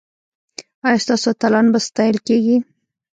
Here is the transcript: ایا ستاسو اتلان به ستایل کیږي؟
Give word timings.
ایا 0.85 1.01
ستاسو 1.03 1.27
اتلان 1.31 1.65
به 1.73 1.79
ستایل 1.87 2.17
کیږي؟ 2.27 2.57